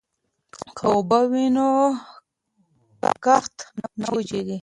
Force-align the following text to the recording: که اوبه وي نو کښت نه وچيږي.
که 0.75 0.83
اوبه 0.93 1.19
وي 1.31 1.45
نو 1.55 1.67
کښت 3.25 3.55
نه 3.99 4.07
وچيږي. 4.13 4.57